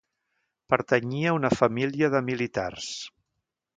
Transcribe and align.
Pertanyia 0.73 1.29
a 1.31 1.35
una 1.39 1.51
família 1.59 2.09
de 2.17 2.23
militars. 2.31 2.89